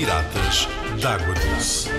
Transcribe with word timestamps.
Piratas 0.00 0.66
d'Água 0.98 1.34
Doce. 1.34 1.90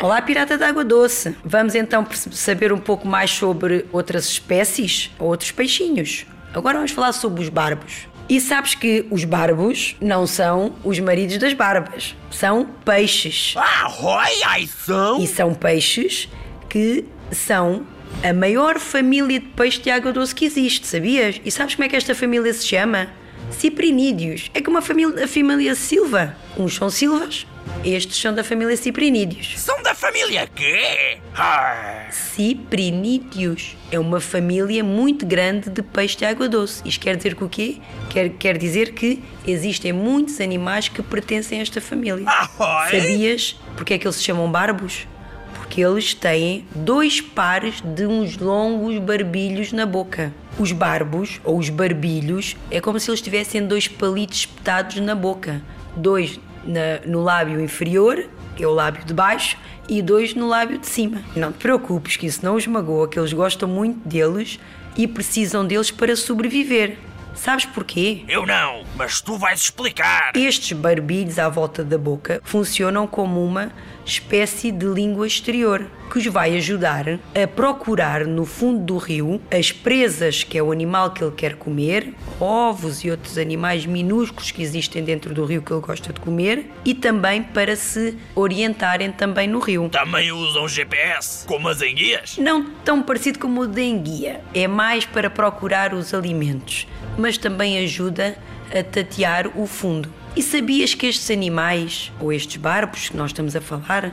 Olá, 0.00 0.22
pirata 0.22 0.56
d'água 0.56 0.82
doce. 0.82 1.36
Vamos 1.44 1.74
então 1.74 2.06
saber 2.30 2.72
um 2.72 2.78
pouco 2.78 3.06
mais 3.06 3.32
sobre 3.32 3.84
outras 3.92 4.24
espécies, 4.24 5.10
outros 5.18 5.50
peixinhos. 5.50 6.24
Agora 6.54 6.76
vamos 6.76 6.92
falar 6.92 7.12
sobre 7.12 7.42
os 7.42 7.50
barbos. 7.50 8.08
E 8.30 8.40
sabes 8.40 8.74
que 8.74 9.06
os 9.10 9.24
barbos 9.24 9.94
não 10.00 10.26
são 10.26 10.74
os 10.82 10.98
maridos 11.00 11.36
das 11.36 11.52
barbas, 11.52 12.16
são 12.30 12.64
peixes. 12.82 13.52
Arroi, 13.58 14.42
ai 14.46 14.66
são! 14.66 15.20
E 15.20 15.26
são 15.26 15.52
peixes 15.52 16.30
que 16.66 17.04
são 17.32 17.86
a 18.22 18.32
maior 18.32 18.78
família 18.78 19.38
de 19.38 19.46
peixe 19.46 19.80
de 19.80 19.90
água 19.90 20.12
doce 20.12 20.34
que 20.34 20.44
existe, 20.44 20.86
sabias? 20.86 21.40
E 21.44 21.50
sabes 21.50 21.74
como 21.74 21.84
é 21.84 21.88
que 21.88 21.96
esta 21.96 22.14
família 22.14 22.52
se 22.52 22.66
chama? 22.66 23.08
Ciprinídeos. 23.50 24.50
É 24.54 24.60
como 24.60 24.78
a 24.78 24.82
família, 24.82 25.24
a 25.24 25.28
família 25.28 25.74
Silva. 25.74 26.36
Uns 26.56 26.74
são 26.74 26.90
silvas, 26.90 27.46
estes 27.84 28.20
são 28.20 28.34
da 28.34 28.42
família 28.42 28.76
Ciprinídeos. 28.76 29.54
São 29.56 29.82
da 29.82 29.94
família 29.94 30.48
quê? 30.54 31.18
Ar. 31.34 32.08
Ciprinídeos 32.12 33.76
é 33.90 33.98
uma 33.98 34.20
família 34.20 34.82
muito 34.82 35.24
grande 35.24 35.70
de 35.70 35.82
peixe 35.82 36.16
de 36.16 36.24
água 36.24 36.48
doce. 36.48 36.82
Isto 36.84 37.00
quer 37.00 37.16
dizer 37.16 37.34
que 37.34 37.44
o 37.44 37.48
quê? 37.48 37.78
Quer, 38.10 38.30
quer 38.30 38.58
dizer 38.58 38.92
que 38.92 39.22
existem 39.46 39.92
muitos 39.92 40.40
animais 40.40 40.88
que 40.88 41.02
pertencem 41.02 41.60
a 41.60 41.62
esta 41.62 41.80
família. 41.80 42.28
Arroi! 42.28 43.00
Sabias 43.00 43.56
porque 43.76 43.94
é 43.94 43.98
que 43.98 44.06
eles 44.06 44.16
se 44.16 44.24
chamam 44.24 44.50
barbos? 44.50 45.06
Porque 45.54 45.80
eles 45.80 46.14
têm 46.14 46.64
dois 46.74 47.20
pares 47.20 47.80
de 47.80 48.06
uns 48.06 48.36
longos 48.38 48.98
barbilhos 48.98 49.72
na 49.72 49.84
boca. 49.86 50.32
Os 50.58 50.72
barbos, 50.72 51.40
ou 51.44 51.58
os 51.58 51.68
barbilhos, 51.68 52.56
é 52.70 52.80
como 52.80 52.98
se 52.98 53.10
eles 53.10 53.20
tivessem 53.20 53.66
dois 53.66 53.86
palitos 53.88 54.38
espetados 54.38 54.96
na 54.96 55.14
boca. 55.14 55.62
Dois 55.96 56.38
na- 56.64 57.00
no 57.06 57.22
lábio 57.22 57.60
inferior, 57.60 58.24
que 58.56 58.64
é 58.64 58.66
o 58.66 58.72
lábio 58.72 59.04
de 59.04 59.14
baixo, 59.14 59.56
e 59.88 60.02
dois 60.02 60.34
no 60.34 60.46
lábio 60.48 60.78
de 60.78 60.86
cima. 60.86 61.22
Não 61.34 61.50
te 61.50 61.58
preocupes 61.58 62.16
que 62.16 62.26
isso 62.26 62.44
não 62.44 62.56
os 62.56 62.66
magoa, 62.66 63.08
que 63.08 63.18
eles 63.18 63.32
gostam 63.32 63.68
muito 63.68 64.06
deles 64.06 64.58
e 64.96 65.06
precisam 65.06 65.64
deles 65.64 65.90
para 65.90 66.14
sobreviver. 66.16 66.98
Sabes 67.38 67.64
porquê? 67.66 68.24
Eu 68.28 68.44
não, 68.44 68.82
mas 68.96 69.20
tu 69.20 69.38
vais 69.38 69.60
explicar. 69.60 70.32
Estes 70.34 70.76
barbilhos 70.76 71.38
à 71.38 71.48
volta 71.48 71.84
da 71.84 71.96
boca 71.96 72.40
funcionam 72.42 73.06
como 73.06 73.44
uma 73.44 73.70
espécie 74.04 74.72
de 74.72 74.84
língua 74.84 75.24
exterior 75.24 75.86
que 76.08 76.18
os 76.18 76.26
vai 76.26 76.56
ajudar 76.56 77.06
a 77.34 77.46
procurar 77.46 78.26
no 78.26 78.44
fundo 78.44 78.84
do 78.84 78.96
rio 78.96 79.40
as 79.50 79.70
presas 79.70 80.42
que 80.42 80.56
é 80.58 80.62
o 80.62 80.72
animal 80.72 81.10
que 81.10 81.22
ele 81.22 81.34
quer 81.34 81.56
comer, 81.56 82.14
ovos 82.40 83.04
e 83.04 83.10
outros 83.10 83.38
animais 83.38 83.86
minúsculos 83.86 84.50
que 84.50 84.62
existem 84.62 85.04
dentro 85.04 85.34
do 85.34 85.44
rio 85.44 85.62
que 85.62 85.72
ele 85.72 85.80
gosta 85.80 86.12
de 86.12 86.20
comer 86.20 86.70
e 86.84 86.94
também 86.94 87.42
para 87.42 87.76
se 87.76 88.16
orientarem 88.34 89.12
também 89.12 89.46
no 89.46 89.58
rio. 89.58 89.88
Também 89.88 90.32
usam 90.32 90.66
GPS, 90.66 91.46
como 91.46 91.68
as 91.68 91.82
enguias? 91.82 92.36
Não 92.38 92.64
tão 92.84 93.02
parecido 93.02 93.38
como 93.38 93.62
o 93.62 93.66
da 93.66 93.82
enguia. 93.82 94.40
É 94.54 94.66
mais 94.66 95.04
para 95.04 95.28
procurar 95.28 95.92
os 95.92 96.14
alimentos, 96.14 96.86
mas 97.16 97.36
também 97.36 97.78
ajuda 97.78 98.36
a 98.72 98.82
tatear 98.82 99.48
o 99.58 99.66
fundo. 99.66 100.12
E 100.36 100.42
sabias 100.42 100.94
que 100.94 101.06
estes 101.06 101.30
animais, 101.30 102.12
ou 102.20 102.32
estes 102.32 102.56
barbos 102.56 103.08
que 103.08 103.16
nós 103.16 103.30
estamos 103.30 103.56
a 103.56 103.60
falar, 103.60 104.12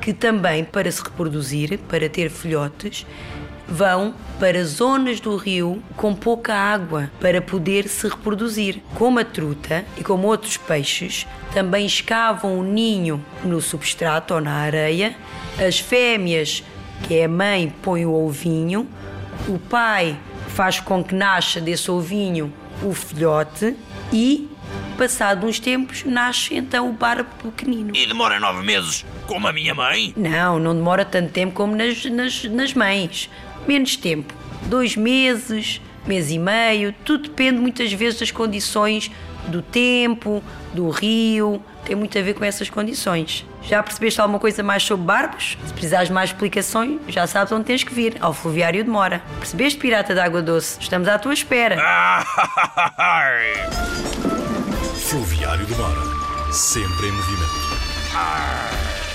que 0.00 0.12
também 0.12 0.64
para 0.64 0.90
se 0.90 1.02
reproduzir, 1.02 1.78
para 1.88 2.08
ter 2.08 2.30
filhotes, 2.30 3.06
vão 3.68 4.14
para 4.40 4.64
zonas 4.64 5.20
do 5.20 5.36
rio 5.36 5.82
com 5.96 6.14
pouca 6.14 6.54
água 6.54 7.10
para 7.20 7.42
poder 7.42 7.86
se 7.88 8.08
reproduzir. 8.08 8.80
Como 8.94 9.18
a 9.18 9.24
truta 9.24 9.84
e 9.96 10.02
como 10.02 10.26
outros 10.26 10.56
peixes, 10.56 11.26
também 11.52 11.84
escavam 11.84 12.58
o 12.58 12.62
ninho 12.62 13.22
no 13.44 13.60
substrato 13.60 14.34
ou 14.34 14.40
na 14.40 14.52
areia. 14.52 15.14
As 15.58 15.78
fêmeas, 15.78 16.64
que 17.02 17.18
é 17.18 17.24
a 17.24 17.28
mãe, 17.28 17.72
põe 17.82 18.06
o 18.06 18.14
ovinho. 18.14 18.88
O 19.46 19.58
pai 19.58 20.18
faz 20.48 20.80
com 20.80 21.04
que 21.04 21.14
nasça 21.14 21.60
desse 21.60 21.90
ovinho 21.90 22.52
o 22.82 22.94
filhote 22.94 23.76
e, 24.12 24.48
passado 24.98 25.46
uns 25.46 25.60
tempos, 25.60 26.04
nasce 26.04 26.56
então 26.56 26.90
o 26.90 26.92
barbo 26.92 27.30
pequenino. 27.42 27.94
E 27.94 28.04
demora 28.04 28.40
nove 28.40 28.66
meses, 28.66 29.06
como 29.26 29.46
a 29.46 29.52
minha 29.52 29.74
mãe? 29.74 30.12
Não, 30.16 30.58
não 30.58 30.74
demora 30.74 31.04
tanto 31.04 31.30
tempo 31.30 31.54
como 31.54 31.76
nas, 31.76 32.04
nas, 32.06 32.44
nas 32.44 32.74
mães. 32.74 33.30
Menos 33.66 33.96
tempo. 33.96 34.34
Dois 34.66 34.96
meses, 34.96 35.80
mês 36.04 36.30
e 36.30 36.38
meio. 36.38 36.92
Tudo 37.04 37.28
depende 37.28 37.60
muitas 37.60 37.92
vezes 37.92 38.18
das 38.18 38.30
condições 38.32 39.10
do 39.46 39.62
tempo, 39.62 40.42
do 40.74 40.90
rio. 40.90 41.62
Tem 41.84 41.94
muito 41.94 42.18
a 42.18 42.22
ver 42.22 42.34
com 42.34 42.44
essas 42.44 42.68
condições. 42.68 43.46
Já 43.62 43.82
percebeste 43.82 44.20
alguma 44.20 44.38
coisa 44.38 44.62
mais 44.62 44.82
sobre 44.82 45.06
barbos? 45.06 45.56
Se 45.64 45.72
precisares 45.72 46.08
de 46.08 46.14
mais 46.14 46.30
explicações, 46.30 47.00
já 47.08 47.26
sabes 47.26 47.52
onde 47.52 47.64
tens 47.64 47.84
que 47.84 47.94
vir. 47.94 48.16
Ao 48.20 48.34
Fluviário 48.34 48.82
de 48.82 48.90
Mora. 48.90 49.22
Percebeste, 49.38 49.78
pirata 49.78 50.12
de 50.12 50.20
água 50.20 50.42
doce? 50.42 50.78
Estamos 50.80 51.08
à 51.08 51.18
tua 51.18 51.32
espera. 51.32 51.76
Ferroviário 55.08 55.66
do 55.66 55.74
Mar. 55.78 56.52
Sempre 56.52 57.08
em 57.08 57.12
movimento. 57.12 57.48
Arr! 58.14 59.07